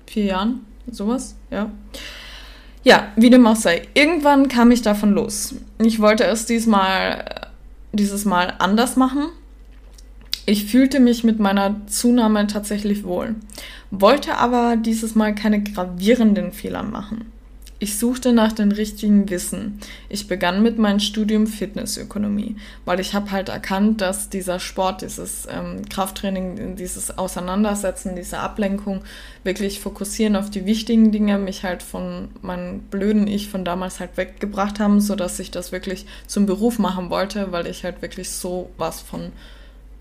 Vier 0.08 0.26
Jahren. 0.26 0.66
Sowas. 0.90 1.36
Ja. 1.52 1.70
Ja, 2.84 3.08
wie 3.18 3.30
dem 3.30 3.46
auch 3.46 3.56
sei. 3.56 3.88
Irgendwann 3.94 4.48
kam 4.48 4.72
ich 4.72 4.82
davon 4.82 5.12
los. 5.12 5.56
Ich 5.80 6.00
wollte 6.00 6.24
es 6.24 6.46
diesmal, 6.46 7.50
dieses 7.92 8.24
Mal 8.26 8.54
anders 8.60 8.96
machen 8.96 9.30
ich 10.46 10.66
fühlte 10.66 11.00
mich 11.00 11.24
mit 11.24 11.40
meiner 11.40 11.86
Zunahme 11.88 12.48
tatsächlich 12.48 13.04
wohl, 13.04 13.36
wollte 13.92 14.38
aber 14.38 14.76
dieses 14.76 15.16
Mal 15.16 15.36
keine 15.36 15.64
gravierenden 15.64 16.52
Fehler 16.52 16.84
machen. 16.84 17.32
Ich 17.84 18.00
suchte 18.00 18.32
nach 18.32 18.54
dem 18.54 18.72
richtigen 18.72 19.30
Wissen. 19.30 19.82
Ich 20.08 20.30
begann 20.30 20.64
mit 20.64 20.78
meinem 20.78 21.02
Studium 21.02 21.48
Fitnessökonomie, 21.48 22.56
weil 22.86 23.02
ich 23.02 23.14
habe 23.14 23.32
halt 23.32 23.50
erkannt, 23.50 24.00
dass 24.00 24.30
dieser 24.30 24.62
Sport, 24.62 25.02
dieses 25.02 25.50
ähm, 25.52 25.82
Krafttraining, 25.90 26.78
dieses 26.78 27.18
Auseinandersetzen, 27.18 28.16
diese 28.16 28.40
Ablenkung, 28.40 29.02
wirklich 29.44 29.82
fokussieren 29.82 30.38
auf 30.38 30.50
die 30.50 30.66
wichtigen 30.66 31.12
Dinge, 31.12 31.38
mich 31.38 31.64
halt 31.64 31.84
von 31.84 32.30
meinem 32.42 32.80
blöden 32.84 33.28
Ich 33.28 33.50
von 33.50 33.66
damals 33.66 34.00
halt 34.00 34.16
weggebracht 34.16 34.80
haben, 34.80 35.02
sodass 35.02 35.38
ich 35.40 35.52
das 35.52 35.74
wirklich 35.74 36.06
zum 36.26 36.46
Beruf 36.46 36.80
machen 36.80 37.10
wollte, 37.10 37.52
weil 37.52 37.68
ich 37.68 37.84
halt 37.84 38.02
wirklich 38.02 38.30
so 38.30 38.70
was 38.78 39.02
von 39.02 39.34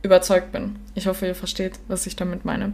überzeugt 0.02 0.52
bin. 0.52 0.76
Ich 0.94 1.06
hoffe, 1.06 1.26
ihr 1.26 1.34
versteht, 1.34 1.74
was 1.88 2.06
ich 2.06 2.16
damit 2.16 2.44
meine. 2.44 2.72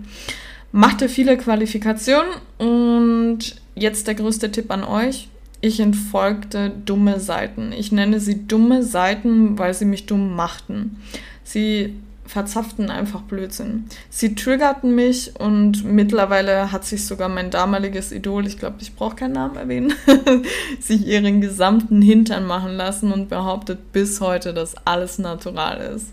Machte 0.72 1.08
viele 1.08 1.36
Qualifikationen 1.36 2.30
und 2.58 3.56
jetzt 3.74 4.06
der 4.06 4.14
größte 4.14 4.50
Tipp 4.52 4.70
an 4.70 4.84
euch. 4.84 5.28
Ich 5.60 5.80
entfolgte 5.80 6.70
dumme 6.70 7.20
Seiten. 7.20 7.72
Ich 7.72 7.90
nenne 7.90 8.20
sie 8.20 8.46
dumme 8.46 8.82
Seiten, 8.82 9.58
weil 9.58 9.74
sie 9.74 9.86
mich 9.86 10.06
dumm 10.06 10.36
machten. 10.36 11.00
Sie 11.42 11.94
verzapften 12.28 12.90
einfach 12.90 13.22
Blödsinn. 13.22 13.86
Sie 14.10 14.34
triggerten 14.34 14.94
mich 14.94 15.32
und 15.40 15.84
mittlerweile 15.84 16.70
hat 16.70 16.84
sich 16.84 17.06
sogar 17.06 17.28
mein 17.28 17.50
damaliges 17.50 18.12
Idol, 18.12 18.46
ich 18.46 18.58
glaube, 18.58 18.76
ich 18.80 18.94
brauche 18.94 19.16
keinen 19.16 19.32
Namen 19.32 19.56
erwähnen, 19.56 19.94
sich 20.80 21.06
ihren 21.06 21.40
gesamten 21.40 22.02
Hintern 22.02 22.46
machen 22.46 22.76
lassen 22.76 23.12
und 23.12 23.30
behauptet 23.30 23.92
bis 23.92 24.20
heute, 24.20 24.52
dass 24.52 24.74
alles 24.86 25.18
natural 25.18 25.78
ist. 25.78 26.12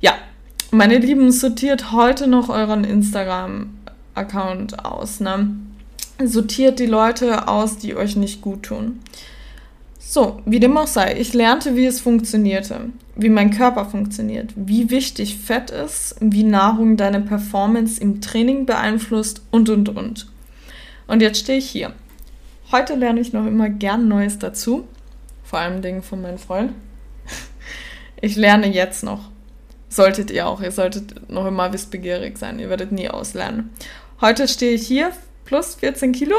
Ja, 0.00 0.14
meine 0.76 0.98
Lieben, 0.98 1.32
sortiert 1.32 1.92
heute 1.92 2.26
noch 2.26 2.50
euren 2.50 2.84
Instagram-Account 2.84 4.84
aus. 4.84 5.20
Ne? 5.20 5.56
Sortiert 6.22 6.78
die 6.78 6.86
Leute 6.86 7.48
aus, 7.48 7.78
die 7.78 7.96
euch 7.96 8.16
nicht 8.16 8.42
gut 8.42 8.64
tun. 8.64 9.00
So, 9.98 10.40
wie 10.44 10.60
dem 10.60 10.76
auch 10.76 10.86
sei, 10.86 11.16
ich 11.18 11.34
lernte, 11.34 11.76
wie 11.76 11.86
es 11.86 12.00
funktionierte, 12.00 12.90
wie 13.16 13.28
mein 13.28 13.50
Körper 13.50 13.86
funktioniert, 13.86 14.52
wie 14.54 14.90
wichtig 14.90 15.38
Fett 15.38 15.70
ist, 15.70 16.14
wie 16.20 16.44
Nahrung 16.44 16.96
deine 16.96 17.20
Performance 17.20 18.00
im 18.00 18.20
Training 18.20 18.66
beeinflusst 18.66 19.42
und 19.50 19.68
und 19.68 19.88
und. 19.88 20.28
Und 21.08 21.22
jetzt 21.22 21.40
stehe 21.40 21.58
ich 21.58 21.68
hier. 21.68 21.92
Heute 22.70 22.94
lerne 22.94 23.20
ich 23.20 23.32
noch 23.32 23.46
immer 23.46 23.68
gern 23.68 24.08
Neues 24.08 24.38
dazu, 24.38 24.86
vor 25.42 25.58
allem 25.58 25.82
Dingen 25.82 26.02
von 26.02 26.22
meinem 26.22 26.38
Freund. 26.38 26.72
Ich 28.22 28.34
lerne 28.34 28.66
jetzt 28.66 29.04
noch. 29.04 29.28
Solltet 29.88 30.30
ihr 30.30 30.46
auch. 30.46 30.60
Ihr 30.60 30.72
solltet 30.72 31.30
noch 31.30 31.46
immer 31.46 31.72
wissbegierig 31.72 32.38
sein. 32.38 32.58
Ihr 32.58 32.68
werdet 32.68 32.92
nie 32.92 33.08
auslernen. 33.08 33.70
Heute 34.20 34.48
stehe 34.48 34.72
ich 34.72 34.86
hier 34.86 35.12
plus 35.44 35.76
14 35.76 36.12
Kilo 36.12 36.36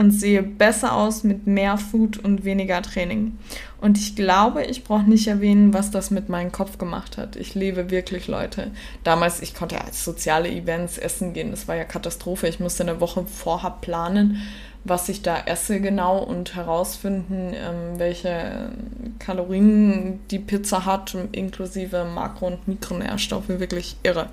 und 0.00 0.12
sehe 0.12 0.42
besser 0.42 0.94
aus 0.94 1.24
mit 1.24 1.46
mehr 1.46 1.76
Food 1.76 2.16
und 2.18 2.44
weniger 2.44 2.80
Training. 2.80 3.36
Und 3.82 3.98
ich 3.98 4.16
glaube, 4.16 4.64
ich 4.64 4.82
brauche 4.82 5.08
nicht 5.08 5.26
erwähnen, 5.26 5.74
was 5.74 5.90
das 5.90 6.10
mit 6.10 6.30
meinem 6.30 6.52
Kopf 6.52 6.78
gemacht 6.78 7.18
hat. 7.18 7.36
Ich 7.36 7.54
lebe 7.54 7.90
wirklich, 7.90 8.26
Leute. 8.26 8.70
Damals, 9.04 9.42
ich 9.42 9.54
konnte 9.54 9.78
als 9.78 10.02
soziale 10.02 10.50
Events 10.50 10.96
essen 10.96 11.34
gehen. 11.34 11.50
Das 11.50 11.68
war 11.68 11.76
ja 11.76 11.84
Katastrophe. 11.84 12.48
Ich 12.48 12.60
musste 12.60 12.82
eine 12.82 13.00
Woche 13.00 13.26
vorher 13.26 13.76
planen, 13.82 14.40
was 14.84 15.08
ich 15.08 15.22
da 15.22 15.38
esse 15.46 15.80
genau 15.80 16.18
und 16.18 16.54
herausfinden, 16.54 17.52
ähm, 17.54 17.98
welche 17.98 18.70
Kalorien 19.18 20.20
die 20.30 20.38
Pizza 20.38 20.86
hat, 20.86 21.16
inklusive 21.32 22.04
Makro- 22.04 22.46
und 22.46 22.66
Mikronährstoffe. 22.66 23.48
Wirklich 23.48 23.96
irre. 24.02 24.30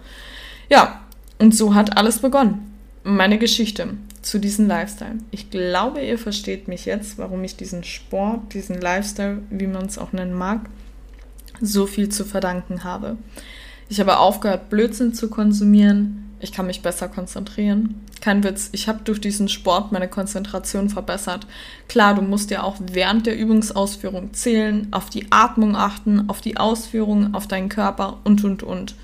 Ja, 0.70 1.02
und 1.40 1.56
so 1.56 1.76
hat 1.76 1.98
alles 1.98 2.20
begonnen. 2.20 2.74
Meine 3.04 3.38
Geschichte. 3.38 3.90
zu 4.28 4.40
diesem 4.40 4.68
Lifestyle. 4.68 5.20
Ich 5.32 5.50
glaube, 5.52 6.02
ihr 6.02 6.18
versteht 6.18 6.68
mich 6.68 6.86
jetzt, 6.86 7.18
warum 7.18 7.44
ich 7.46 7.56
diesen 7.56 7.86
Sport, 7.86 8.54
diesen 8.54 8.82
Lifestyle, 8.82 9.40
wie 9.50 9.68
man 9.68 9.86
es 9.86 9.98
auch 9.98 10.12
nennen 10.12 10.34
mag, 10.34 10.70
so 11.62 11.88
viel 11.88 12.10
zu 12.10 12.26
verdanken 12.26 12.84
habe. 12.84 13.16
Ich 13.88 14.02
habe 14.02 14.18
aufgehört, 14.18 14.70
Blödsinn 14.70 15.14
zu 15.14 15.30
konsumieren. 15.30 16.27
Ich 16.40 16.52
kann 16.52 16.68
mich 16.68 16.84
besser 16.84 17.08
konzentrieren. 17.08 18.06
Kein 18.22 18.44
Witz, 18.44 18.70
ich 18.72 18.88
habe 18.88 19.00
durch 19.04 19.20
diesen 19.20 19.50
Sport 19.50 19.92
meine 19.92 20.08
Konzentration 20.08 20.90
verbessert. 20.90 21.48
Klar, 21.88 22.14
du 22.14 22.22
musst 22.22 22.52
ja 22.52 22.62
auch 22.64 22.76
während 22.80 23.26
der 23.26 23.38
Übungsausführung 23.38 24.34
zählen, 24.34 24.88
auf 24.92 25.10
die 25.10 25.32
Atmung 25.32 25.76
achten, 25.76 26.30
auf 26.30 26.42
die 26.42 26.58
Ausführung, 26.58 27.34
auf 27.34 27.48
deinen 27.48 27.70
Körper 27.70 28.20
und, 28.24 28.44
und, 28.44 28.62
und. 28.62 28.96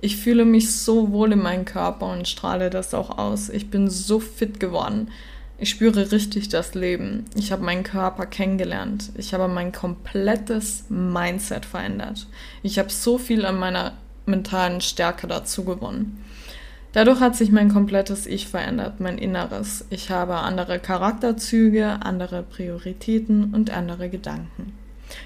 Ich 0.00 0.16
fühle 0.16 0.44
mich 0.44 0.76
so 0.76 1.10
wohl 1.10 1.32
in 1.32 1.40
meinem 1.40 1.64
Körper 1.64 2.12
und 2.12 2.28
strahle 2.28 2.70
das 2.70 2.94
auch 2.94 3.16
aus. 3.18 3.48
Ich 3.48 3.70
bin 3.70 3.88
so 3.88 4.20
fit 4.20 4.60
geworden. 4.60 5.10
Ich 5.60 5.70
spüre 5.70 6.12
richtig 6.12 6.48
das 6.50 6.74
Leben. 6.74 7.24
Ich 7.34 7.50
habe 7.50 7.64
meinen 7.64 7.82
Körper 7.82 8.26
kennengelernt. 8.26 9.10
Ich 9.16 9.34
habe 9.34 9.48
mein 9.48 9.72
komplettes 9.72 10.84
Mindset 10.88 11.64
verändert. 11.64 12.28
Ich 12.62 12.78
habe 12.78 12.90
so 12.90 13.18
viel 13.18 13.44
an 13.44 13.58
meiner 13.58 13.94
mentalen 14.24 14.80
Stärke 14.80 15.26
dazu 15.26 15.64
gewonnen. 15.64 16.24
Dadurch 16.92 17.20
hat 17.20 17.36
sich 17.36 17.52
mein 17.52 17.68
komplettes 17.68 18.26
Ich 18.26 18.48
verändert, 18.48 18.98
mein 19.00 19.18
Inneres. 19.18 19.84
Ich 19.90 20.10
habe 20.10 20.36
andere 20.36 20.78
Charakterzüge, 20.78 21.98
andere 22.02 22.42
Prioritäten 22.42 23.54
und 23.54 23.70
andere 23.70 24.08
Gedanken. 24.08 24.72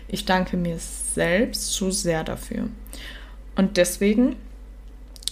Ich 0.08 0.24
danke 0.24 0.56
mir 0.56 0.76
selbst 0.78 1.72
so 1.72 1.90
sehr 1.90 2.24
dafür. 2.24 2.68
Und 3.56 3.76
deswegen 3.76 4.36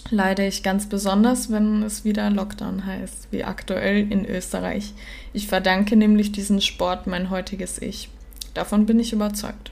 leide 0.09 0.45
ich 0.45 0.63
ganz 0.63 0.87
besonders, 0.87 1.51
wenn 1.51 1.83
es 1.83 2.03
wieder 2.03 2.29
Lockdown 2.29 2.85
heißt, 2.85 3.27
wie 3.31 3.43
aktuell 3.43 4.11
in 4.11 4.25
Österreich. 4.25 4.93
Ich 5.33 5.47
verdanke 5.47 5.95
nämlich 5.95 6.31
diesen 6.31 6.61
Sport 6.61 7.07
mein 7.07 7.29
heutiges 7.29 7.81
Ich. 7.81 8.09
Davon 8.53 8.85
bin 8.85 8.99
ich 8.99 9.13
überzeugt. 9.13 9.71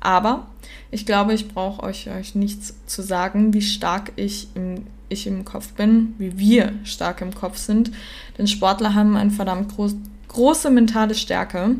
Aber 0.00 0.46
ich 0.90 1.06
glaube, 1.06 1.34
ich 1.34 1.48
brauche 1.48 1.82
euch, 1.82 2.10
euch 2.10 2.34
nichts 2.34 2.74
zu 2.86 3.02
sagen, 3.02 3.52
wie 3.54 3.62
stark 3.62 4.12
ich 4.16 4.48
im, 4.54 4.86
ich 5.08 5.26
im 5.26 5.44
Kopf 5.44 5.72
bin, 5.72 6.14
wie 6.18 6.38
wir 6.38 6.72
stark 6.84 7.20
im 7.20 7.34
Kopf 7.34 7.56
sind. 7.56 7.90
Denn 8.36 8.46
Sportler 8.46 8.94
haben 8.94 9.16
eine 9.16 9.30
verdammt 9.30 9.74
groß, 9.74 9.96
große 10.28 10.70
mentale 10.70 11.14
Stärke 11.14 11.76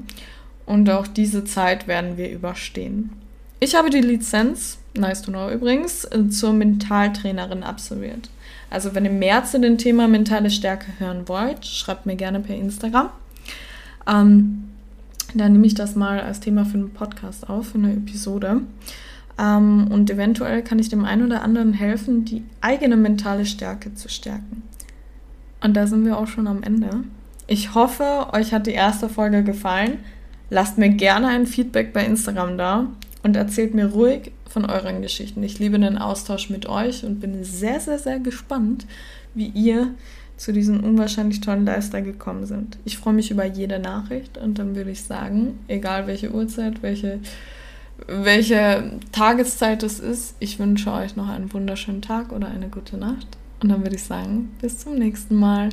und 0.66 0.90
auch 0.90 1.06
diese 1.06 1.44
Zeit 1.44 1.86
werden 1.86 2.16
wir 2.16 2.30
überstehen. 2.30 3.10
Ich 3.60 3.74
habe 3.74 3.90
die 3.90 4.00
Lizenz 4.00 4.78
nice 4.98 5.22
to 5.22 5.30
know 5.30 5.50
übrigens, 5.50 6.04
äh, 6.04 6.28
zur 6.28 6.52
Mentaltrainerin 6.52 7.62
absolviert. 7.62 8.28
Also 8.70 8.94
wenn 8.94 9.04
ihr 9.04 9.10
mehr 9.10 9.44
zu 9.44 9.58
dem 9.60 9.78
Thema 9.78 10.08
mentale 10.08 10.50
Stärke 10.50 10.86
hören 10.98 11.28
wollt, 11.28 11.64
schreibt 11.64 12.04
mir 12.04 12.16
gerne 12.16 12.40
per 12.40 12.56
Instagram. 12.56 13.08
Ähm, 14.06 14.64
dann 15.34 15.52
nehme 15.52 15.66
ich 15.66 15.74
das 15.74 15.94
mal 15.94 16.20
als 16.20 16.40
Thema 16.40 16.64
für 16.64 16.74
einen 16.74 16.90
Podcast 16.90 17.48
auf, 17.48 17.68
für 17.68 17.78
eine 17.78 17.92
Episode. 17.92 18.62
Ähm, 19.38 19.88
und 19.90 20.10
eventuell 20.10 20.62
kann 20.62 20.78
ich 20.78 20.88
dem 20.88 21.04
einen 21.04 21.26
oder 21.26 21.42
anderen 21.42 21.72
helfen, 21.72 22.24
die 22.24 22.42
eigene 22.60 22.96
mentale 22.96 23.46
Stärke 23.46 23.94
zu 23.94 24.08
stärken. 24.08 24.62
Und 25.62 25.76
da 25.76 25.86
sind 25.86 26.04
wir 26.04 26.18
auch 26.18 26.26
schon 26.26 26.46
am 26.46 26.62
Ende. 26.62 27.04
Ich 27.46 27.74
hoffe, 27.74 28.28
euch 28.32 28.52
hat 28.52 28.66
die 28.66 28.72
erste 28.72 29.08
Folge 29.08 29.42
gefallen. 29.42 29.98
Lasst 30.50 30.78
mir 30.78 30.90
gerne 30.90 31.28
ein 31.28 31.46
Feedback 31.46 31.92
bei 31.92 32.04
Instagram 32.04 32.58
da 32.58 32.86
und 33.22 33.36
erzählt 33.36 33.74
mir 33.74 33.86
ruhig 33.86 34.32
von 34.48 34.64
euren 34.64 35.02
Geschichten. 35.02 35.42
Ich 35.42 35.58
liebe 35.58 35.78
den 35.78 35.98
Austausch 35.98 36.50
mit 36.50 36.66
euch 36.66 37.04
und 37.04 37.20
bin 37.20 37.44
sehr, 37.44 37.80
sehr, 37.80 37.98
sehr 37.98 38.18
gespannt, 38.18 38.86
wie 39.34 39.48
ihr 39.48 39.94
zu 40.36 40.52
diesem 40.52 40.82
unwahrscheinlich 40.84 41.40
tollen 41.40 41.66
Lifestyle 41.66 42.04
gekommen 42.04 42.46
sind. 42.46 42.78
Ich 42.84 42.96
freue 42.96 43.14
mich 43.14 43.30
über 43.30 43.44
jede 43.44 43.78
Nachricht 43.78 44.38
und 44.38 44.58
dann 44.58 44.76
würde 44.76 44.90
ich 44.90 45.02
sagen, 45.02 45.58
egal 45.66 46.06
welche 46.06 46.32
Uhrzeit, 46.32 46.82
welche, 46.82 47.20
welche 48.06 48.92
Tageszeit 49.12 49.82
es 49.82 50.00
ist, 50.00 50.34
ich 50.38 50.58
wünsche 50.58 50.92
euch 50.92 51.16
noch 51.16 51.28
einen 51.28 51.52
wunderschönen 51.52 52.02
Tag 52.02 52.32
oder 52.32 52.48
eine 52.48 52.68
gute 52.68 52.96
Nacht. 52.96 53.26
Und 53.60 53.70
dann 53.70 53.82
würde 53.82 53.96
ich 53.96 54.04
sagen, 54.04 54.50
bis 54.60 54.78
zum 54.78 54.94
nächsten 54.94 55.34
Mal. 55.34 55.70